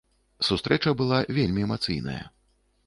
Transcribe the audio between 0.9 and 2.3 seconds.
была вельмі эмацыйная.